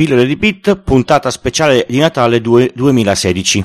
Pillole 0.00 0.24
di 0.24 0.36
Bit, 0.36 0.76
puntata 0.76 1.30
speciale 1.30 1.84
di 1.86 1.98
Natale 1.98 2.40
2, 2.40 2.72
2016. 2.74 3.64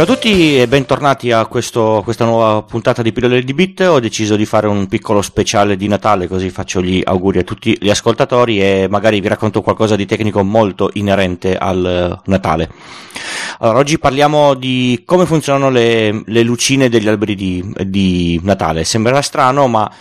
Ciao 0.00 0.08
a 0.10 0.14
tutti 0.14 0.58
e 0.58 0.66
bentornati 0.66 1.30
a 1.30 1.44
questo, 1.44 2.00
questa 2.02 2.24
nuova 2.24 2.62
puntata 2.62 3.02
di 3.02 3.12
Pillole 3.12 3.44
di 3.44 3.52
Bit. 3.52 3.80
Ho 3.80 4.00
deciso 4.00 4.34
di 4.34 4.46
fare 4.46 4.66
un 4.66 4.86
piccolo 4.86 5.20
speciale 5.20 5.76
di 5.76 5.88
Natale, 5.88 6.26
così 6.26 6.48
faccio 6.48 6.80
gli 6.80 7.02
auguri 7.04 7.40
a 7.40 7.42
tutti 7.42 7.76
gli 7.78 7.90
ascoltatori 7.90 8.62
e 8.62 8.86
magari 8.88 9.20
vi 9.20 9.28
racconto 9.28 9.60
qualcosa 9.60 9.96
di 9.96 10.06
tecnico 10.06 10.42
molto 10.42 10.88
inerente 10.94 11.54
al 11.54 12.18
Natale. 12.24 12.70
Allora, 13.58 13.78
oggi 13.78 13.98
parliamo 13.98 14.54
di 14.54 15.02
come 15.04 15.26
funzionano 15.26 15.68
le, 15.68 16.22
le 16.24 16.42
lucine 16.44 16.88
degli 16.88 17.06
alberi 17.06 17.34
di, 17.34 17.74
di 17.84 18.40
Natale. 18.42 18.84
Sembrerà 18.84 19.20
strano, 19.20 19.68
ma 19.68 19.92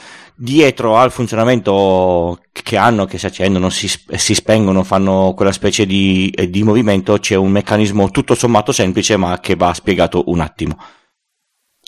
dietro 0.42 0.96
al 0.96 1.12
funzionamento 1.12 2.40
che 2.52 2.78
hanno, 2.78 3.04
che 3.04 3.18
si 3.18 3.26
accendono, 3.26 3.70
si, 3.70 3.90
si 3.90 4.34
spengono, 4.34 4.84
fanno 4.84 5.34
quella 5.36 5.52
specie 5.52 5.86
di, 5.86 6.34
di, 6.48 6.64
movimento, 6.64 7.18
c'è 7.20 7.36
un 7.36 7.52
meccanismo 7.52 8.10
tutto 8.10 8.36
sommato 8.36 8.72
semplice 8.72 9.18
ma 9.18 9.40
che 9.42 9.56
va 9.56 9.74
spiegato 9.74 10.24
un 10.28 10.40
attimo. 10.40 10.78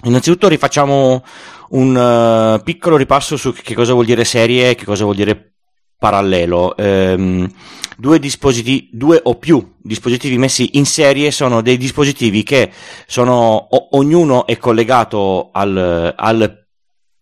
Innanzitutto 0.04 0.50
rifacciamo 0.50 1.24
un 1.70 2.56
uh, 2.58 2.62
piccolo 2.64 2.98
ripasso 2.98 3.38
su 3.38 3.54
che 3.54 3.74
cosa 3.74 3.94
vuol 3.94 4.06
dire 4.06 4.26
serie 4.26 4.72
e 4.72 4.76
che 4.76 4.84
cosa 4.84 5.06
vuol 5.06 5.16
dire 5.16 5.54
parallelo. 5.98 6.76
Um, 6.78 7.50
due 7.98 8.20
dispositivi, 8.20 8.90
due 8.92 9.20
o 9.24 9.36
più 9.36 9.76
dispositivi 9.78 10.38
messi 10.38 10.78
in 10.78 10.86
serie 10.86 11.32
sono 11.32 11.62
dei 11.62 11.78
dispositivi 11.78 12.44
che 12.44 12.72
sono, 13.06 13.68
o, 13.70 13.90
ognuno 13.92 14.46
è 14.46 14.58
collegato 14.58 15.52
al, 15.54 16.14
al 16.18 16.61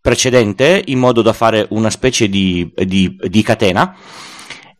precedente 0.09 0.81
in 0.87 0.97
modo 0.97 1.21
da 1.21 1.33
fare 1.33 1.67
una 1.69 1.91
specie 1.91 2.27
di, 2.27 2.73
di, 2.73 3.15
di 3.21 3.43
catena 3.43 3.95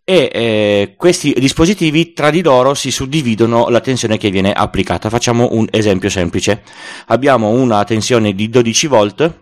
e 0.04 0.30
eh, 0.34 0.94
questi 0.98 1.36
dispositivi 1.38 2.14
tra 2.14 2.32
di 2.32 2.42
loro 2.42 2.74
si 2.74 2.90
suddividono 2.90 3.70
la 3.70 3.80
tensione 3.80 4.18
che 4.18 4.32
viene 4.32 4.52
applicata. 4.52 5.08
Facciamo 5.08 5.50
un 5.52 5.68
esempio 5.70 6.10
semplice. 6.10 6.64
Abbiamo 7.08 7.50
una 7.50 7.84
tensione 7.84 8.34
di 8.34 8.50
12 8.50 8.88
volt, 8.88 9.40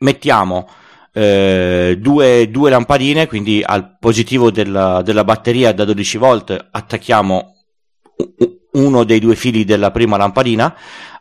mettiamo 0.00 0.68
eh, 1.14 1.96
due, 1.98 2.50
due, 2.50 2.68
lampadine, 2.68 3.26
quindi 3.26 3.62
al 3.64 3.96
positivo 3.98 4.50
della, 4.50 5.00
della 5.00 5.24
batteria 5.24 5.72
da 5.72 5.86
12 5.86 6.18
volt 6.18 6.68
attacchiamo 6.70 7.54
uno 8.72 9.04
dei 9.04 9.18
due 9.18 9.34
fili 9.34 9.64
della 9.64 9.90
prima 9.90 10.18
lampadina, 10.18 10.76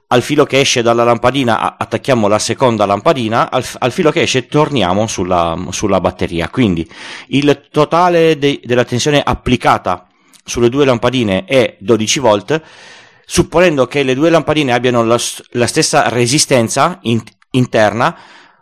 al 0.08 0.22
filo 0.22 0.46
che 0.46 0.60
esce 0.60 0.82
dalla 0.82 1.04
lampadina 1.04 1.78
attacchiamo 1.78 2.28
la 2.28 2.40
seconda 2.40 2.86
lampadina, 2.86 3.52
al, 3.52 3.66
al 3.80 3.92
filo 3.92 4.12
che 4.12 4.22
esce 4.22 4.48
torniamo 4.48 5.08
sulla, 5.08 5.58
sulla 5.72 6.00
batteria. 6.00 6.50
Quindi 6.50 6.88
il 7.30 7.68
totale 7.72 8.38
de, 8.38 8.62
della 8.64 8.86
tensione 8.86 9.22
applicata 9.22 10.08
sulle 10.44 10.70
due 10.70 10.86
lampadine 10.86 11.44
è 11.44 11.76
12 11.80 12.20
volt, 12.20 12.62
supponendo 13.26 13.86
che 13.88 14.04
le 14.04 14.16
due 14.16 14.30
lampadine 14.30 14.72
abbiano 14.72 15.04
la, 15.04 15.20
la 15.52 15.68
stessa 15.68 16.08
resistenza 16.08 17.00
in, 17.02 17.22
interna, 17.52 18.18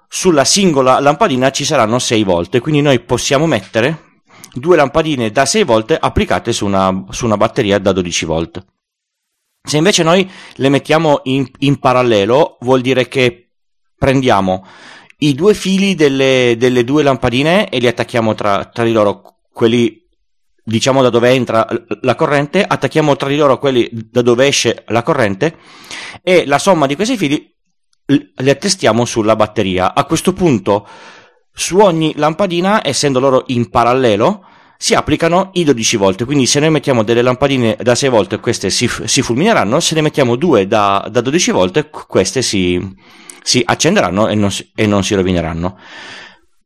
sulla 0.08 0.46
singola 0.46 1.00
lampadina 1.00 1.52
ci 1.52 1.66
saranno 1.66 2.00
6 2.00 2.24
volt, 2.24 2.60
quindi 2.60 2.82
noi 2.82 3.00
possiamo 3.02 3.46
mettere 3.46 4.22
due 4.54 4.76
lampadine 4.76 5.30
da 5.30 5.46
6 5.46 5.64
volt 5.64 5.98
applicate 6.00 6.54
su 6.54 6.66
una, 6.66 7.06
su 7.10 7.26
una 7.26 7.38
batteria 7.38 7.78
da 7.78 7.92
12 7.92 8.26
volt. 8.26 8.66
Se 9.66 9.78
invece 9.78 10.04
noi 10.04 10.30
le 10.56 10.70
mettiamo 10.70 11.22
in, 11.24 11.46
in 11.60 11.80
parallelo, 11.80 12.58
vuol 12.62 12.82
dire 12.82 13.08
che 13.08 13.50
prendiamo 13.98 14.66
i 15.20 15.34
due 15.34 15.54
fili 15.54 15.96
delle, 15.96 16.56
delle 16.58 16.84
due 16.84 17.02
lampadine 17.02 17.70
e 17.70 17.80
li 17.80 17.88
attacchiamo 17.88 18.36
tra, 18.36 18.66
tra, 18.66 18.84
di 18.84 18.92
loro, 18.92 19.40
quelli 19.52 20.04
diciamo 20.64 21.02
da 21.02 21.10
dove 21.10 21.30
entra 21.30 21.68
la 22.02 22.16
corrente, 22.16 22.64
attacchiamo 22.64 23.16
tra 23.16 23.28
di 23.28 23.38
loro 23.38 23.58
quelli 23.58 23.90
da 23.92 24.22
dove 24.22 24.48
esce 24.48 24.84
la 24.88 25.04
corrente 25.04 25.58
e 26.22 26.46
la 26.46 26.60
somma 26.60 26.86
di 26.86 26.96
questi 26.96 27.18
fili 27.18 27.54
li 28.08 28.50
attestiamo 28.50 29.04
sulla 29.06 29.36
batteria. 29.36 29.96
A 29.96 30.06
questo 30.06 30.34
punto 30.34 30.88
su 31.52 31.78
ogni 31.80 32.14
lampadina, 32.16 32.86
essendo 32.86 33.20
loro 33.20 33.46
in 33.48 33.70
parallelo, 33.70 34.46
si 34.78 34.94
applicano 34.94 35.50
i 35.54 35.64
12 35.64 35.98
volt. 35.98 36.26
Quindi 36.26 36.46
se 36.46 36.60
noi 36.60 36.70
mettiamo 36.70 37.04
delle 37.04 37.22
lampadine 37.22 37.78
da 37.82 37.96
6 37.96 38.10
volt, 38.10 38.40
queste 38.40 38.70
si, 38.70 38.90
si 39.06 39.22
fulmineranno, 39.22 39.80
se 39.80 39.96
ne 39.96 40.02
mettiamo 40.02 40.36
due 40.36 40.68
da, 40.68 41.08
da 41.10 41.22
12 41.22 41.52
volt, 41.52 41.90
queste 41.90 42.42
si, 42.42 42.80
si 43.42 43.62
accenderanno 43.66 44.28
e 44.28 44.36
non, 44.36 44.50
e 44.76 44.86
non, 44.86 45.04
si 45.04 45.16
rovineranno. 45.16 45.78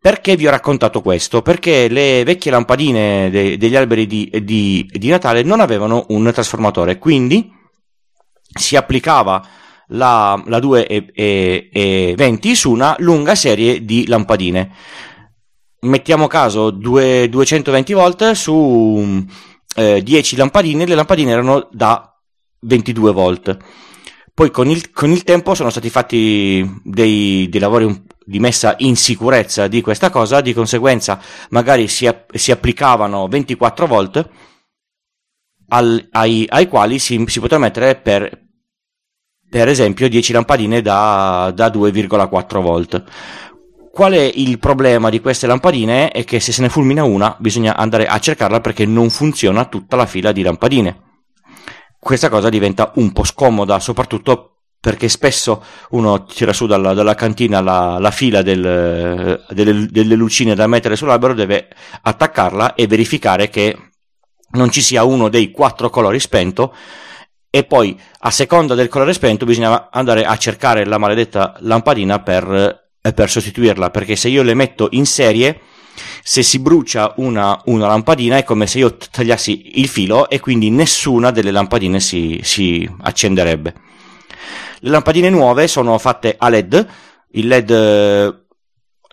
Perché 0.02 0.36
vi 0.38 0.48
ho 0.48 0.52
raccontato 0.52 1.02
questo? 1.02 1.42
Perché 1.42 1.90
le 1.90 2.24
vecchie 2.24 2.52
lampadine 2.52 3.30
de, 3.30 3.58
degli 3.58 3.76
alberi 3.76 4.08
di, 4.08 4.32
di, 4.44 4.90
di 4.90 5.10
Natale 5.10 5.44
non 5.44 5.60
avevano 5.60 6.06
un 6.10 6.32
trasformatore, 6.32 6.98
quindi 6.98 7.52
si 8.58 8.76
applicava 8.78 9.46
la, 9.88 10.42
la 10.46 10.60
220 10.60 12.56
su 12.56 12.72
una 12.72 12.96
lunga 13.00 13.36
serie 13.36 13.84
di 13.84 14.08
lampadine 14.08 14.72
mettiamo 15.82 16.28
caso 16.28 16.72
due, 16.72 17.30
220 17.30 17.94
volt 17.94 18.32
su 18.32 19.26
eh, 19.76 20.02
10 20.04 20.36
lampadine, 20.36 20.86
le 20.86 20.96
lampadine 20.96 21.32
erano 21.32 21.68
da 21.72 22.14
22 22.62 23.12
volt. 23.12 23.58
Poi 24.34 24.52
con 24.52 24.70
il, 24.70 24.92
con 24.92 25.12
il 25.12 25.24
tempo 25.24 25.54
sono 25.54 25.70
stati 25.70 25.90
fatti 25.90 26.80
dei, 26.84 27.50
dei 27.50 27.60
lavori 27.60 28.06
di 28.24 28.40
messa 28.40 28.76
in 28.80 28.96
sicurezza 28.96 29.68
di 29.68 29.82
questa 29.82 30.10
cosa, 30.10 30.40
di 30.40 30.54
conseguenza 30.54 31.20
magari 31.50 31.88
si, 31.88 32.10
si 32.34 32.52
applicavano 32.52 33.28
24 33.28 33.88
volt 33.88 34.30
al, 35.70 36.08
ai, 36.12 36.46
ai, 36.50 36.68
quali 36.68 37.00
si, 37.00 37.24
si 37.28 37.40
poteva 37.40 37.60
mettere 37.60 37.96
per, 37.96 38.48
per 39.50 39.68
esempio 39.68 40.08
10 40.08 40.34
lampadine 40.34 40.82
da, 40.82 41.52
da 41.54 41.68
2,4 41.68 42.62
volt 42.62 43.04
Qual 43.92 44.14
è 44.14 44.32
il 44.34 44.60
problema 44.60 45.10
di 45.10 45.20
queste 45.20 45.48
lampadine? 45.48 46.12
È 46.12 46.24
che 46.24 46.40
se 46.40 46.52
se 46.52 46.62
ne 46.62 46.70
fulmina 46.70 47.04
una 47.04 47.36
bisogna 47.40 47.76
andare 47.76 48.06
a 48.06 48.20
cercarla 48.20 48.62
perché 48.62 48.86
non 48.86 49.10
funziona 49.10 49.66
tutta 49.66 49.96
la 49.96 50.06
fila 50.06 50.32
di 50.32 50.42
lampadine. 50.42 51.08
Questa 52.00 52.30
cosa 52.30 52.50
diventa 52.50 52.92
un 52.96 53.12
po' 53.12 53.24
scomoda, 53.24 53.80
soprattutto 53.80 54.60
perché 54.80 55.10
spesso 55.10 55.64
uno 55.90 56.24
tira 56.24 56.54
su 56.54 56.66
dalla, 56.66 56.94
dalla 56.94 57.16
cantina 57.16 57.60
la, 57.60 57.98
la 58.00 58.12
fila 58.12 58.42
del, 58.42 59.44
delle, 59.50 59.88
delle 59.88 60.16
lucine 60.16 60.56
da 60.56 60.68
mettere 60.68 60.96
sull'albero, 60.96 61.34
deve 61.34 61.68
attaccarla 62.02 62.76
e 62.76 62.88
verificare 62.88 63.50
che 63.50 63.78
non 64.52 64.72
ci 64.72 64.82
sia 64.82 65.04
uno 65.04 65.28
dei 65.28 65.52
quattro 65.52 65.90
colori 65.90 66.20
spento 66.20 66.74
e 67.50 67.66
poi 67.66 68.00
a 68.20 68.32
seconda 68.32 68.76
del 68.76 68.88
colore 68.88 69.14
spento 69.14 69.46
bisogna 69.46 69.90
andare 69.92 70.24
a 70.24 70.38
cercare 70.38 70.86
la 70.86 70.98
maledetta 70.98 71.56
lampadina 71.60 72.22
per 72.22 72.89
per 73.14 73.30
sostituirla, 73.30 73.90
perché 73.90 74.16
se 74.16 74.30
io 74.30 74.44
le 74.44 74.54
metto 74.54 74.88
in 74.92 75.06
serie, 75.06 75.62
se 76.24 76.44
si 76.44 76.60
brucia 76.60 77.14
una, 77.18 77.62
una, 77.66 77.88
lampadina 77.88 78.38
è 78.38 78.44
come 78.44 78.68
se 78.68 78.80
io 78.80 78.98
tagliassi 78.98 79.80
il 79.80 79.88
filo 79.88 80.30
e 80.30 80.40
quindi 80.40 80.70
nessuna 80.70 81.32
delle 81.32 81.52
lampadine 81.52 82.00
si, 82.00 82.40
si 82.44 82.90
accenderebbe. 83.02 83.74
Le 84.82 84.90
lampadine 84.90 85.30
nuove 85.30 85.68
sono 85.68 85.98
fatte 85.98 86.36
a 86.38 86.50
LED, 86.50 86.88
il 87.32 87.48
LED 87.48 87.70
eh, 87.70 88.34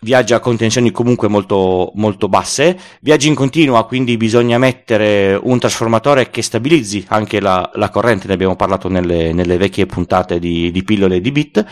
viaggia 0.03 0.39
con 0.39 0.57
tensioni 0.57 0.91
comunque 0.91 1.29
molto, 1.29 1.91
molto 1.95 2.29
basse, 2.29 2.79
viaggia 3.01 3.27
in 3.27 3.35
continua, 3.35 3.87
quindi 3.87 4.17
bisogna 4.17 4.59
mettere 4.59 5.39
un 5.43 5.59
trasformatore 5.59 6.31
che 6.31 6.43
stabilizzi 6.43 7.05
anche 7.09 7.41
la, 7.41 7.69
la 7.75 7.91
corrente, 7.91 8.29
ne 8.29 8.35
abbiamo 8.35 8.57
parlato 8.57 8.89
nelle, 8.89 9.33
nelle 9.33 9.57
vecchie 9.57 9.87
puntate 9.87 10.39
di, 10.39 10.71
di 10.71 10.85
pillole 10.85 11.21
di 11.21 11.33
bit, 11.33 11.67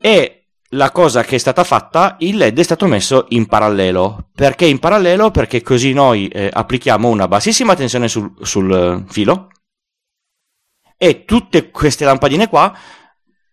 e 0.00 0.37
la 0.70 0.90
cosa 0.90 1.22
che 1.22 1.36
è 1.36 1.38
stata 1.38 1.64
fatta, 1.64 2.16
il 2.20 2.36
LED 2.36 2.58
è 2.58 2.62
stato 2.62 2.86
messo 2.86 3.26
in 3.30 3.46
parallelo. 3.46 4.28
Perché 4.34 4.66
in 4.66 4.78
parallelo? 4.78 5.30
Perché 5.30 5.62
così 5.62 5.92
noi 5.92 6.28
eh, 6.28 6.50
applichiamo 6.52 7.08
una 7.08 7.28
bassissima 7.28 7.74
tensione 7.74 8.08
sul, 8.08 8.32
sul 8.42 8.72
eh, 8.72 9.10
filo 9.10 9.48
e 10.96 11.24
tutte 11.24 11.70
queste 11.70 12.04
lampadine 12.04 12.48
qua 12.48 12.76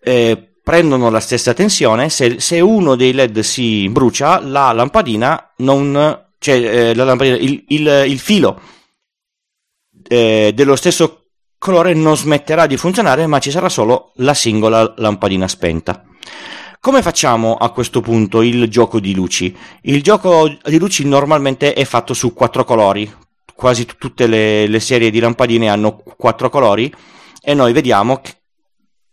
eh, 0.02 0.56
prendono 0.62 1.10
la 1.10 1.20
stessa 1.20 1.54
tensione. 1.54 2.10
Se, 2.10 2.40
se, 2.40 2.60
uno 2.60 2.96
dei 2.96 3.14
LED 3.14 3.40
si 3.40 3.88
brucia, 3.90 4.40
la 4.40 4.72
lampadina 4.72 5.54
non. 5.58 6.32
cioè 6.40 6.56
eh, 6.56 6.96
la 6.96 7.04
lampadina, 7.06 7.38
il, 7.38 7.64
il, 7.70 8.04
il 8.08 8.20
filo 8.20 8.60
eh, 10.08 10.52
dello 10.54 10.76
stesso 10.76 11.22
colore 11.58 11.94
non 11.94 12.18
smetterà 12.18 12.68
di 12.68 12.78
funzionare, 12.78 13.26
ma 13.28 13.40
ci 13.40 13.52
sarà 13.52 13.70
solo 13.70 14.12
la 14.16 14.34
singola 14.34 14.94
lampadina 14.98 15.48
spenta. 15.48 16.04
Come 16.86 17.02
facciamo 17.02 17.56
a 17.56 17.72
questo 17.72 18.00
punto 18.00 18.44
il 18.44 18.70
gioco 18.70 19.00
di 19.00 19.16
luci? 19.16 19.58
Il 19.82 20.04
gioco 20.04 20.48
di 20.64 20.78
luci 20.78 21.04
normalmente 21.04 21.74
è 21.74 21.84
fatto 21.84 22.14
su 22.14 22.32
quattro 22.32 22.64
colori, 22.64 23.12
quasi 23.56 23.88
tutte 23.98 24.28
le, 24.28 24.68
le 24.68 24.80
serie 24.80 25.10
di 25.10 25.18
lampadine 25.20 25.68
hanno 25.68 26.04
quattro 26.16 26.48
colori 26.52 26.94
e 27.42 27.56
noi 27.56 27.74
vediamo 27.74 28.22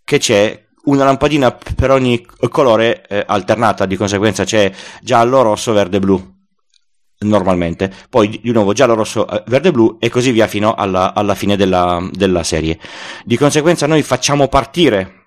che 0.04 0.18
c'è 0.18 0.66
una 0.84 1.04
lampadina 1.04 1.50
per 1.74 1.90
ogni 1.90 2.22
colore 2.50 3.06
eh, 3.08 3.24
alternata, 3.26 3.86
di 3.86 3.96
conseguenza 3.96 4.44
c'è 4.44 4.70
giallo, 5.00 5.40
rosso, 5.40 5.72
verde, 5.72 5.98
blu 5.98 6.22
normalmente, 7.20 7.90
poi 8.10 8.38
di 8.42 8.52
nuovo 8.52 8.74
giallo, 8.74 8.92
rosso, 8.92 9.26
eh, 9.26 9.44
verde, 9.46 9.70
blu 9.70 9.96
e 9.98 10.10
così 10.10 10.30
via 10.30 10.46
fino 10.46 10.74
alla, 10.74 11.14
alla 11.14 11.34
fine 11.34 11.56
della, 11.56 12.06
della 12.12 12.42
serie. 12.42 12.78
Di 13.24 13.38
conseguenza 13.38 13.86
noi 13.86 14.02
facciamo 14.02 14.48
partire 14.48 15.21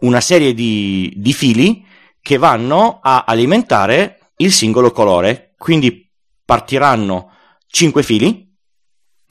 una 0.00 0.20
serie 0.20 0.54
di, 0.54 1.12
di 1.16 1.32
fili 1.32 1.84
che 2.20 2.36
vanno 2.36 3.00
a 3.02 3.24
alimentare 3.26 4.32
il 4.36 4.52
singolo 4.52 4.90
colore. 4.90 5.54
Quindi 5.56 6.08
partiranno 6.44 7.30
5 7.66 8.02
fili, 8.02 8.48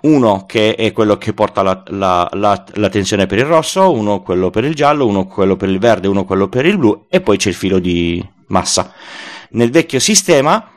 uno 0.02 0.46
che 0.46 0.76
è 0.76 0.92
quello 0.92 1.18
che 1.18 1.34
porta 1.34 1.62
la, 1.62 1.84
la, 1.88 2.30
la, 2.34 2.66
la, 2.74 2.90
tensione 2.90 3.26
per 3.26 3.40
il 3.40 3.46
rosso, 3.46 3.92
uno 3.92 4.22
quello 4.22 4.50
per 4.50 4.64
il 4.64 4.74
giallo, 4.74 5.06
uno 5.06 5.26
quello 5.28 5.56
per 5.56 5.70
il 5.70 5.80
verde, 5.80 6.08
uno 6.08 6.24
quello 6.24 6.48
per 6.48 6.66
il 6.66 6.78
blu 6.78 7.08
e 7.10 7.22
poi 7.22 7.38
c'è 7.38 7.50
il 7.50 7.56
filo 7.56 7.80
di 7.80 8.26
massa. 8.48 8.94
Nel 9.52 9.72
vecchio 9.72 10.00
sistema 10.00 10.72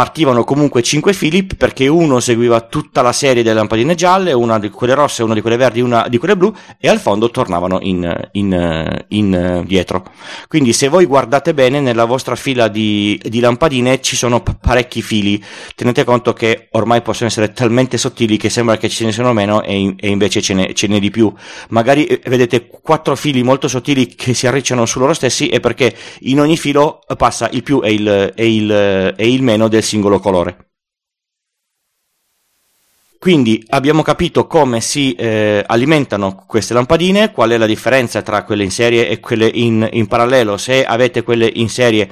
partivano 0.00 0.44
comunque 0.44 0.82
5 0.82 1.12
fili 1.12 1.44
perché 1.44 1.86
uno 1.86 2.20
seguiva 2.20 2.62
tutta 2.62 3.02
la 3.02 3.12
serie 3.12 3.42
delle 3.42 3.56
lampadine 3.56 3.94
gialle, 3.94 4.32
una 4.32 4.58
di 4.58 4.70
quelle 4.70 4.94
rosse, 4.94 5.22
una 5.22 5.34
di 5.34 5.42
quelle 5.42 5.58
verdi, 5.58 5.82
una 5.82 6.06
di 6.08 6.16
quelle 6.16 6.38
blu 6.38 6.50
e 6.78 6.88
al 6.88 6.98
fondo 6.98 7.30
tornavano 7.30 7.80
in, 7.82 8.28
in, 8.32 9.04
in 9.08 9.62
dietro. 9.66 10.04
Quindi 10.48 10.72
se 10.72 10.88
voi 10.88 11.04
guardate 11.04 11.52
bene 11.52 11.80
nella 11.80 12.06
vostra 12.06 12.34
fila 12.34 12.68
di, 12.68 13.20
di 13.22 13.40
lampadine 13.40 14.00
ci 14.00 14.16
sono 14.16 14.42
parecchi 14.42 15.02
fili, 15.02 15.38
tenete 15.74 16.04
conto 16.04 16.32
che 16.32 16.68
ormai 16.70 17.02
possono 17.02 17.28
essere 17.28 17.52
talmente 17.52 17.98
sottili 17.98 18.38
che 18.38 18.48
sembra 18.48 18.78
che 18.78 18.88
ce 18.88 19.04
ne 19.04 19.12
siano 19.12 19.34
meno 19.34 19.62
e, 19.62 19.76
in, 19.76 19.96
e 20.00 20.08
invece 20.08 20.40
ce 20.40 20.54
n'è, 20.54 20.72
ce 20.72 20.86
n'è, 20.86 20.98
di 20.98 21.10
più. 21.10 21.30
Magari 21.68 22.06
eh, 22.06 22.22
vedete 22.24 22.68
quattro 22.68 23.14
fili 23.16 23.42
molto 23.42 23.68
sottili 23.68 24.06
che 24.06 24.32
si 24.32 24.46
arricciano 24.46 24.86
su 24.86 24.98
loro 24.98 25.12
stessi 25.12 25.48
e 25.48 25.60
perché 25.60 25.94
in 26.20 26.40
ogni 26.40 26.56
filo 26.56 27.00
passa 27.18 27.50
il 27.52 27.62
più 27.62 27.82
e 27.84 27.92
il, 27.92 28.32
e 28.34 28.54
il, 28.54 29.14
e 29.14 29.30
il 29.30 29.42
meno 29.42 29.68
del 29.68 29.88
singolo 29.90 30.20
colore. 30.20 30.70
Quindi 33.18 33.62
abbiamo 33.68 34.00
capito 34.00 34.46
come 34.46 34.80
si 34.80 35.12
eh, 35.12 35.62
alimentano 35.66 36.44
queste 36.46 36.72
lampadine, 36.72 37.32
qual 37.32 37.50
è 37.50 37.58
la 37.58 37.66
differenza 37.66 38.22
tra 38.22 38.44
quelle 38.44 38.64
in 38.64 38.70
serie 38.70 39.08
e 39.08 39.20
quelle 39.20 39.46
in, 39.46 39.86
in 39.92 40.06
parallelo. 40.06 40.56
Se 40.56 40.86
avete 40.86 41.22
quelle 41.22 41.50
in 41.52 41.68
serie 41.68 42.08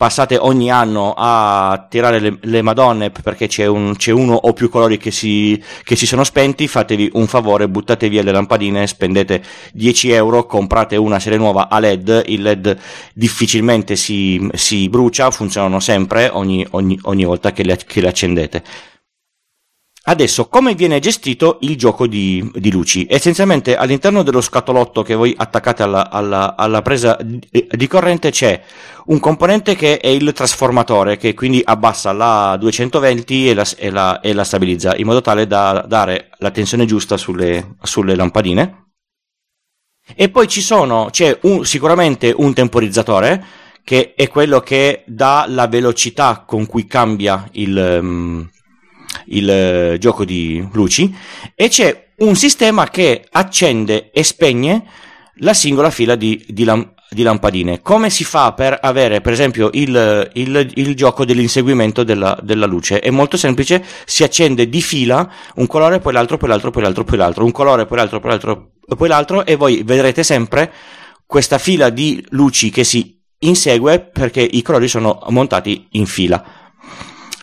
passate 0.00 0.38
ogni 0.38 0.70
anno 0.70 1.12
a 1.14 1.86
tirare 1.90 2.20
le, 2.20 2.38
le 2.40 2.62
madonne 2.62 3.10
perché 3.10 3.48
c'è, 3.48 3.66
un, 3.66 3.96
c'è, 3.96 4.12
uno 4.12 4.32
o 4.32 4.54
più 4.54 4.70
colori 4.70 4.96
che 4.96 5.10
si, 5.10 5.62
che 5.84 5.94
si, 5.94 6.06
sono 6.06 6.24
spenti, 6.24 6.66
fatevi 6.68 7.10
un 7.12 7.26
favore, 7.26 7.68
buttate 7.68 8.08
via 8.08 8.22
le 8.22 8.32
lampadine, 8.32 8.86
spendete 8.86 9.42
10 9.74 10.10
euro, 10.12 10.46
comprate 10.46 10.96
una 10.96 11.18
serie 11.18 11.36
nuova 11.36 11.68
a 11.68 11.78
LED, 11.80 12.22
il 12.28 12.40
LED 12.40 12.78
difficilmente 13.12 13.94
si, 13.94 14.48
si 14.54 14.88
brucia, 14.88 15.30
funzionano 15.30 15.80
sempre 15.80 16.30
ogni, 16.32 16.66
ogni, 16.70 16.98
ogni 17.02 17.24
volta 17.26 17.52
che 17.52 17.62
le, 17.62 17.76
che 17.86 18.00
le 18.00 18.08
accendete. 18.08 18.62
Adesso, 20.02 20.48
come 20.48 20.74
viene 20.74 20.98
gestito 20.98 21.58
il 21.60 21.76
gioco 21.76 22.06
di, 22.06 22.50
di, 22.54 22.70
luci? 22.70 23.06
Essenzialmente 23.08 23.76
all'interno 23.76 24.22
dello 24.22 24.40
scatolotto 24.40 25.02
che 25.02 25.14
voi 25.14 25.34
attaccate 25.36 25.82
alla, 25.82 26.10
alla, 26.10 26.56
alla 26.56 26.80
presa 26.80 27.18
di, 27.20 27.38
di, 27.50 27.86
corrente 27.86 28.30
c'è 28.30 28.62
un 29.06 29.20
componente 29.20 29.76
che 29.76 29.98
è 29.98 30.08
il 30.08 30.32
trasformatore, 30.32 31.18
che 31.18 31.34
quindi 31.34 31.60
abbassa 31.62 32.12
la 32.12 32.56
220 32.58 33.50
e 33.50 33.54
la, 33.54 33.66
e 33.76 33.90
la, 33.90 34.20
e 34.20 34.32
la 34.32 34.44
stabilizza, 34.44 34.96
in 34.96 35.04
modo 35.04 35.20
tale 35.20 35.46
da 35.46 35.84
dare 35.86 36.30
la 36.38 36.50
tensione 36.50 36.86
giusta 36.86 37.18
sulle, 37.18 37.74
sulle 37.82 38.14
lampadine. 38.14 38.86
E 40.16 40.30
poi 40.30 40.48
sono, 40.48 41.08
c'è 41.10 41.38
un, 41.42 41.66
sicuramente 41.66 42.32
un 42.34 42.54
temporizzatore, 42.54 43.44
che 43.84 44.14
è 44.14 44.28
quello 44.28 44.60
che 44.60 45.04
dà 45.06 45.44
la 45.46 45.68
velocità 45.68 46.44
con 46.46 46.64
cui 46.64 46.86
cambia 46.86 47.46
il... 47.52 47.98
Um, 48.00 48.50
il 49.26 49.48
eh, 49.48 49.96
gioco 49.98 50.24
di 50.24 50.66
luci 50.72 51.14
e 51.54 51.68
c'è 51.68 52.08
un 52.18 52.36
sistema 52.36 52.88
che 52.88 53.26
accende 53.30 54.10
e 54.10 54.22
spegne 54.22 54.84
la 55.42 55.54
singola 55.54 55.90
fila 55.90 56.16
di, 56.16 56.44
di, 56.48 56.64
lam- 56.64 56.92
di 57.08 57.22
lampadine. 57.22 57.80
Come 57.80 58.10
si 58.10 58.24
fa 58.24 58.52
per 58.52 58.78
avere, 58.80 59.20
per 59.20 59.32
esempio, 59.32 59.70
il, 59.72 60.30
il, 60.34 60.70
il 60.74 60.94
gioco 60.94 61.24
dell'inseguimento 61.24 62.04
della, 62.04 62.38
della, 62.42 62.66
luce? 62.66 63.00
È 63.00 63.10
molto 63.10 63.36
semplice, 63.36 63.82
si 64.04 64.22
accende 64.22 64.68
di 64.68 64.82
fila 64.82 65.30
un 65.56 65.66
colore, 65.66 65.98
poi 65.98 66.12
l'altro, 66.12 66.36
poi 66.36 66.48
l'altro, 66.48 66.70
poi 66.70 66.82
l'altro, 66.82 67.04
poi 67.04 67.16
l'altro, 67.16 67.44
un 67.44 67.52
colore, 67.52 67.86
poi 67.86 67.96
l'altro, 67.96 68.20
poi 68.20 68.30
l'altro, 68.30 68.70
poi 68.96 69.08
l'altro, 69.08 69.46
e 69.46 69.56
voi 69.56 69.82
vedrete 69.82 70.22
sempre 70.22 70.72
questa 71.24 71.58
fila 71.58 71.90
di 71.90 72.24
luci 72.30 72.70
che 72.70 72.84
si 72.84 73.18
insegue 73.42 74.00
perché 74.00 74.42
i 74.42 74.60
colori 74.60 74.86
sono 74.88 75.20
montati 75.28 75.86
in 75.92 76.04
fila 76.04 76.60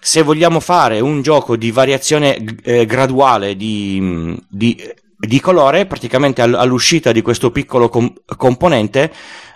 se 0.07 0.21
vogliamo 0.21 0.61
fare 0.61 1.01
un 1.01 1.21
gioco 1.21 1.57
di 1.57 1.69
variazione 1.69 2.37
eh, 2.63 2.85
graduale 2.85 3.57
di, 3.57 4.41
di, 4.47 4.81
di, 5.17 5.39
colore, 5.41 5.85
praticamente 5.85 6.41
all'uscita 6.41 7.11
di 7.11 7.21
questo 7.21 7.51
piccolo 7.51 7.89
com- 7.89 8.13
componente, 8.37 9.11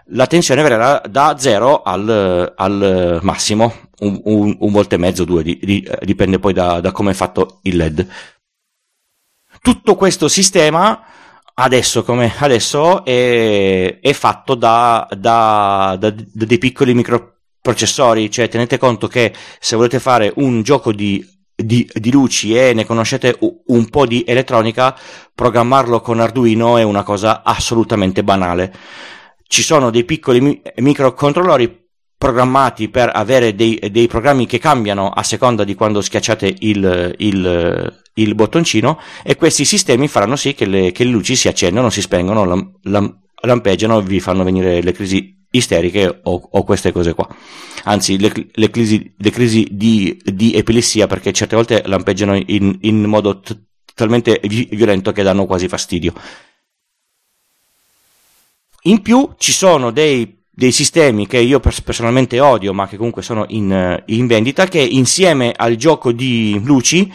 la 0.08 0.28
tensione 0.28 0.62
verrà 0.62 1.02
da 1.10 1.38
0 1.38 1.84
al, 1.84 2.54
al 2.54 3.20
massimo, 3.22 3.74
un, 4.00 4.20
un, 4.26 4.58
un, 4.60 4.72
volt 4.74 4.92
e 4.92 4.98
mezzo, 4.98 5.24
due, 5.24 5.42
di, 5.42 5.58
di, 5.64 5.90
dipende 6.02 6.38
poi 6.38 6.52
da, 6.52 6.82
da 6.82 6.92
come 6.92 7.12
è 7.12 7.14
fatto 7.14 7.60
il 7.62 7.78
LED. 7.78 8.08
Tutto 9.62 9.96
questo 9.96 10.28
sistema 10.28 11.02
adesso 11.54 12.04
come 12.04 12.34
adesso 12.40 13.06
è, 13.06 14.00
è 14.02 14.14
fatto 14.14 14.56
da, 14.56 15.08
da, 15.12 15.96
da, 15.98 16.10
da, 16.10 16.46
dei 16.46 16.58
piccoli 16.58 16.94
micro, 16.94 17.31
processori, 17.62 18.30
cioè 18.32 18.50
tenete 18.50 18.78
conto 18.78 19.08
che 19.08 19.34
se 19.60 19.76
volete 19.76 20.00
fare 20.00 20.32
un 20.38 20.64
gioco 20.64 20.92
di, 20.92 21.24
di, 21.56 21.90
di, 21.94 22.12
luci 22.12 22.58
e 22.58 22.74
ne 22.74 22.86
conoscete 22.86 23.38
un 23.68 23.90
po' 23.90 24.06
di 24.06 24.24
elettronica, 24.26 24.98
programmarlo 25.34 26.02
con 26.02 26.20
Arduino 26.20 26.78
è 26.78 26.84
una 26.84 27.04
cosa 27.04 27.44
assolutamente 27.44 28.24
banale. 28.24 28.74
Ci 29.48 29.62
sono 29.62 29.92
dei 29.92 30.06
piccoli 30.06 30.62
microcontrollori 30.78 31.80
programmati 32.18 32.90
per 32.90 33.10
avere 33.14 33.56
dei, 33.56 33.80
dei, 33.92 34.08
programmi 34.08 34.46
che 34.46 34.60
cambiano 34.60 35.10
a 35.10 35.24
seconda 35.24 35.64
di 35.64 35.74
quando 35.74 36.02
schiacciate 36.02 36.56
il, 36.60 37.16
il, 37.18 38.02
il 38.14 38.36
bottoncino 38.36 39.00
e 39.24 39.36
questi 39.36 39.66
sistemi 39.66 40.08
faranno 40.08 40.36
sì 40.36 40.54
che 40.54 40.66
le, 40.66 40.92
che 40.92 41.04
le 41.04 41.10
luci 41.10 41.36
si 41.36 41.48
accendono, 41.48 41.90
si 41.90 42.02
spengono, 42.02 42.46
lam, 42.46 42.78
lam, 42.84 43.22
lampeggiano 43.42 44.02
vi 44.02 44.20
fanno 44.20 44.44
venire 44.44 44.84
le 44.84 44.92
crisi 44.92 45.41
isteriche 45.52 46.22
o, 46.24 46.50
o 46.52 46.64
queste 46.64 46.92
cose 46.92 47.14
qua. 47.14 47.28
Anzi, 47.84 48.20
le, 48.20 48.32
le 48.52 48.70
crisi, 48.70 49.14
le 49.18 49.30
crisi 49.30 49.68
di, 49.72 50.20
di, 50.24 50.54
epilessia 50.54 51.08
perché 51.08 51.32
certe 51.32 51.56
volte 51.56 51.84
lampeggiano 51.86 52.36
in, 52.36 52.78
in 52.82 53.04
modo 53.04 53.40
t- 53.40 53.58
talmente 53.94 54.40
violento 54.44 55.12
che 55.12 55.24
danno 55.24 55.46
quasi 55.46 55.68
fastidio. 55.68 56.14
In 58.84 59.02
più 59.02 59.34
ci 59.38 59.52
sono 59.52 59.92
dei, 59.92 60.44
dei 60.50 60.72
sistemi 60.72 61.28
che 61.28 61.38
io 61.38 61.60
personalmente 61.60 62.40
odio, 62.40 62.74
ma 62.74 62.88
che 62.88 62.98
comunque 62.98 63.22
sono 63.22 63.46
in, 63.50 64.02
in 64.08 64.28
vendita, 64.28 64.66
che 64.66 64.80
insieme 64.80 65.54
al 65.56 65.76
gioco 65.76 66.12
di 66.12 66.60
luci 66.64 67.12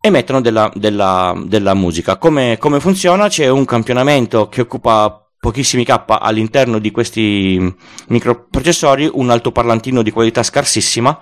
emettono 0.00 0.40
della, 0.40 0.70
della, 0.74 1.34
della 1.46 1.74
musica. 1.74 2.16
Come, 2.18 2.56
come 2.58 2.80
funziona? 2.80 3.28
C'è 3.28 3.48
un 3.48 3.64
campionamento 3.64 4.48
che 4.48 4.62
occupa 4.62 5.23
pochissimi 5.44 5.84
K 5.84 6.04
all'interno 6.06 6.78
di 6.78 6.90
questi 6.90 7.60
microprocessori, 8.08 9.10
un 9.12 9.28
altoparlantino 9.28 10.00
di 10.00 10.10
qualità 10.10 10.42
scarsissima 10.42 11.20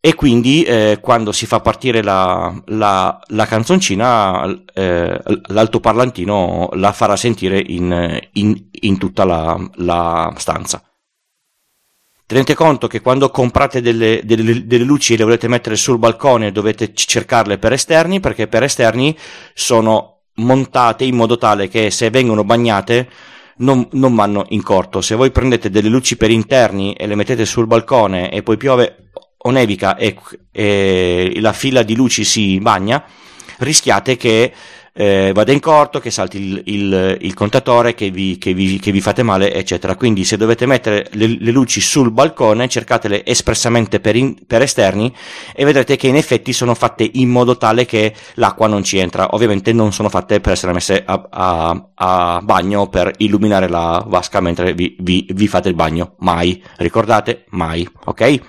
e 0.00 0.14
quindi 0.14 0.62
eh, 0.62 0.96
quando 1.02 1.30
si 1.30 1.44
fa 1.44 1.60
partire 1.60 2.02
la, 2.02 2.50
la, 2.68 3.20
la 3.26 3.44
canzoncina 3.44 4.46
eh, 4.72 5.20
l'altoparlantino 5.48 6.70
la 6.72 6.92
farà 6.92 7.16
sentire 7.16 7.62
in, 7.66 8.18
in, 8.32 8.68
in 8.70 8.96
tutta 8.96 9.24
la, 9.24 9.70
la, 9.74 10.32
stanza. 10.38 10.82
Tenete 12.24 12.54
conto 12.54 12.86
che 12.86 13.02
quando 13.02 13.28
comprate 13.28 13.82
delle, 13.82 14.22
delle, 14.24 14.66
delle 14.66 14.84
luci 14.84 15.12
e 15.12 15.16
le 15.18 15.24
volete 15.24 15.48
mettere 15.48 15.76
sul 15.76 15.98
balcone 15.98 16.50
dovete 16.50 16.94
cercarle 16.94 17.58
per 17.58 17.74
esterni 17.74 18.20
perché 18.20 18.46
per 18.46 18.62
esterni 18.62 19.14
sono 19.52 20.20
montate 20.36 21.04
in 21.04 21.14
modo 21.14 21.36
tale 21.36 21.68
che 21.68 21.90
se 21.90 22.08
vengono 22.08 22.42
bagnate 22.42 23.32
non, 23.58 23.86
non 23.92 24.14
vanno 24.14 24.44
in 24.48 24.62
corto. 24.62 25.00
Se 25.00 25.14
voi 25.14 25.30
prendete 25.30 25.70
delle 25.70 25.88
luci 25.88 26.16
per 26.16 26.30
interni 26.30 26.94
e 26.94 27.06
le 27.06 27.14
mettete 27.14 27.44
sul 27.44 27.66
balcone 27.66 28.30
e 28.30 28.42
poi 28.42 28.56
piove 28.56 29.10
o 29.36 29.50
nevica 29.50 29.96
e, 29.96 30.16
e 30.50 31.36
la 31.40 31.52
fila 31.52 31.82
di 31.82 31.94
luci 31.94 32.24
si 32.24 32.58
bagna, 32.60 33.04
rischiate 33.58 34.16
che 34.16 34.52
eh, 34.96 35.32
vada 35.34 35.50
in 35.50 35.58
corto, 35.58 35.98
che 35.98 36.12
salti 36.12 36.38
il, 36.38 36.62
il, 36.66 37.18
il 37.20 37.34
contatore, 37.34 37.94
che 37.94 38.10
vi, 38.10 38.38
che, 38.38 38.54
vi, 38.54 38.78
che 38.78 38.92
vi, 38.92 39.00
fate 39.00 39.24
male, 39.24 39.52
eccetera. 39.52 39.96
Quindi 39.96 40.24
se 40.24 40.36
dovete 40.36 40.66
mettere 40.66 41.08
le, 41.12 41.26
le 41.26 41.50
luci 41.50 41.80
sul 41.80 42.12
balcone, 42.12 42.68
cercatele 42.68 43.24
espressamente 43.26 43.98
per, 43.98 44.14
in, 44.14 44.36
per, 44.46 44.62
esterni 44.62 45.12
e 45.52 45.64
vedrete 45.64 45.96
che 45.96 46.06
in 46.06 46.14
effetti 46.14 46.52
sono 46.52 46.74
fatte 46.76 47.08
in 47.12 47.28
modo 47.28 47.56
tale 47.56 47.84
che 47.86 48.14
l'acqua 48.34 48.68
non 48.68 48.84
ci 48.84 48.98
entra. 48.98 49.34
Ovviamente 49.34 49.72
non 49.72 49.92
sono 49.92 50.08
fatte 50.08 50.40
per 50.40 50.52
essere 50.52 50.72
messe 50.72 51.02
a, 51.04 51.26
a, 51.28 51.88
a 51.94 52.40
bagno 52.42 52.88
per 52.88 53.10
illuminare 53.18 53.68
la 53.68 54.04
vasca 54.06 54.40
mentre 54.40 54.74
vi, 54.74 54.96
vi 55.00 55.48
fate 55.48 55.68
il 55.68 55.74
bagno. 55.74 56.14
Mai. 56.18 56.62
Ricordate? 56.76 57.46
Mai. 57.48 57.88
Ok? 58.04 58.40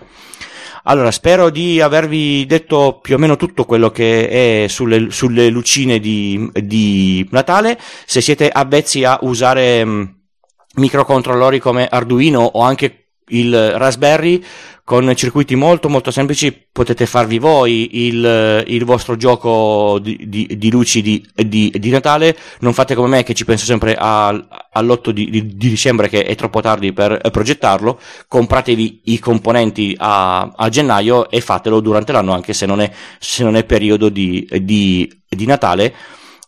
Allora, 0.88 1.10
spero 1.10 1.50
di 1.50 1.82
avervi 1.82 2.46
detto 2.46 3.00
più 3.02 3.16
o 3.16 3.18
meno 3.18 3.38
tutto 3.38 3.66
quello 3.66 3.90
che 3.90 4.64
è 4.64 4.68
sulle, 4.68 5.10
sulle 5.10 5.50
lucine 5.50 6.00
di, 6.00 6.50
di, 6.54 7.28
Natale. 7.32 7.80
Se 8.06 8.22
siete 8.22 8.50
avvezzi 8.50 9.04
a 9.04 9.18
usare 9.22 9.84
mm, 9.84 10.04
microcontrollori 10.76 11.60
come 11.60 11.88
Arduino 11.88 12.42
o 12.42 12.62
anche 12.62 13.05
il 13.30 13.72
Raspberry, 13.72 14.44
con 14.84 15.12
circuiti 15.16 15.56
molto 15.56 15.90
molto 15.90 16.12
semplici 16.12 16.68
potete 16.72 17.08
farvi 17.08 17.40
voi 17.40 18.06
il, 18.06 18.64
il 18.68 18.86
vostro 18.86 19.18
gioco 19.18 19.98
di, 20.00 20.26
di, 20.28 20.58
di 20.58 20.70
luci 20.70 21.02
di, 21.02 21.26
di, 21.34 21.90
Natale. 21.90 22.38
Non 22.60 22.74
fate 22.74 22.94
come 22.94 23.08
me 23.08 23.24
che 23.24 23.34
ci 23.34 23.46
penso 23.46 23.66
sempre 23.66 23.96
all'8 23.96 25.10
di, 25.10 25.56
dicembre 25.56 26.08
che 26.08 26.24
è 26.24 26.36
troppo 26.36 26.62
tardi 26.62 26.94
per 26.94 27.20
progettarlo. 27.32 28.00
Compratevi 28.28 29.02
i 29.06 29.18
componenti 29.18 29.96
a, 29.98 30.54
a 30.56 30.70
gennaio 30.70 31.32
e 31.32 31.42
fatelo 31.42 31.80
durante 31.80 32.12
l'anno 32.12 32.34
anche 32.34 32.54
se 32.54 32.68
non 32.68 32.80
è, 32.80 32.92
se 33.18 33.44
non 33.44 33.56
è 33.56 33.64
periodo 33.64 34.10
di, 34.10 34.48
Natale. 35.48 35.96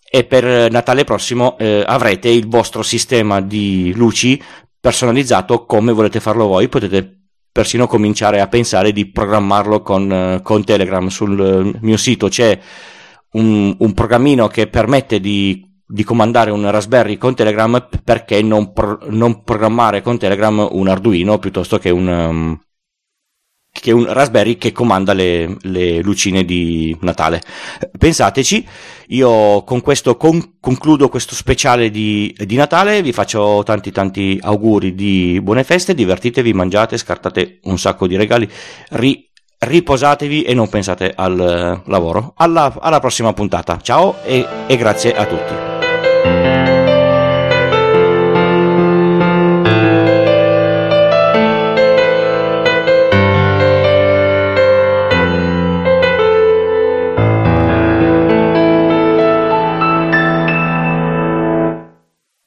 E 0.09 0.23
per 0.25 0.71
Natale 0.71 1.03
prossimo 1.03 1.57
eh, 1.57 1.83
avrete 1.85 2.29
il 2.29 2.47
vostro 2.47 2.83
sistema 2.83 3.41
di 3.41 3.91
luci 3.95 4.39
personalizzato 4.87 5.65
come 5.65 5.91
volete 5.91 6.21
farlo 6.21 6.47
voi 6.47 6.69
potete 6.69 7.23
persino 7.51 7.87
cominciare 7.87 8.39
a 8.39 8.47
pensare 8.47 8.93
di 8.93 9.11
programmarlo 9.11 9.81
con, 9.81 10.09
eh, 10.09 10.39
con 10.41 10.63
Telegram. 10.63 11.05
Sul 11.07 11.73
eh, 11.75 11.79
mio 11.81 11.97
sito 11.97 12.29
c'è 12.29 12.57
un, 13.31 13.75
un 13.77 13.93
programmino 13.93 14.47
che 14.47 14.67
permette 14.67 15.19
di, 15.19 15.61
di, 15.85 16.05
comandare 16.05 16.51
un 16.51 16.71
Raspberry 16.71 17.17
con 17.17 17.35
Telegram 17.35 17.85
perché 18.01 18.41
non, 18.41 18.71
pro, 18.71 18.99
non, 19.09 19.43
programmare 19.43 20.01
con 20.01 20.17
Telegram 20.17 20.65
un 20.71 20.87
Arduino 20.87 21.37
piuttosto 21.37 21.77
che 21.79 21.89
un, 21.89 22.07
um, 22.07 22.59
che 23.79 23.91
un 23.91 24.11
Raspberry 24.11 24.57
che 24.57 24.71
comanda 24.71 25.13
le, 25.13 25.57
le, 25.61 26.01
lucine 26.01 26.43
di 26.43 26.95
Natale. 27.01 27.41
Pensateci, 27.97 28.65
io 29.07 29.63
con 29.63 29.81
questo 29.81 30.17
con, 30.17 30.55
concludo 30.59 31.09
questo 31.09 31.35
speciale 31.35 31.89
di, 31.89 32.35
di, 32.37 32.55
Natale, 32.55 33.01
vi 33.01 33.13
faccio 33.13 33.63
tanti 33.63 33.91
tanti 33.91 34.37
auguri 34.41 34.95
di 34.95 35.39
buone 35.41 35.63
feste, 35.63 35.93
divertitevi, 35.93 36.53
mangiate, 36.53 36.97
scartate 36.97 37.59
un 37.63 37.77
sacco 37.77 38.07
di 38.07 38.15
regali, 38.15 38.49
ri, 38.89 39.29
riposatevi 39.59 40.43
e 40.43 40.53
non 40.53 40.69
pensate 40.69 41.13
al 41.15 41.81
lavoro. 41.85 42.33
Alla, 42.37 42.75
alla 42.79 42.99
prossima 42.99 43.33
puntata, 43.33 43.79
ciao 43.81 44.23
e, 44.23 44.45
e 44.67 44.77
grazie 44.77 45.15
a 45.15 45.25
tutti. 45.25 45.76